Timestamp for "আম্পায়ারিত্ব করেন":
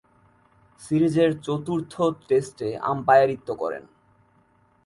2.91-3.83